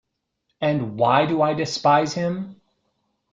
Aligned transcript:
And 0.61 0.97
why 0.97 1.27
do 1.27 1.43
I 1.43 1.53
despise 1.53 2.15
him? 2.15 2.59